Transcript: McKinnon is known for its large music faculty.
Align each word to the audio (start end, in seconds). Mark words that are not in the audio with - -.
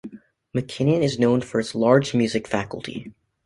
McKinnon 0.57 1.03
is 1.03 1.19
known 1.19 1.41
for 1.41 1.59
its 1.59 1.75
large 1.75 2.15
music 2.15 2.47
faculty. 2.47 3.13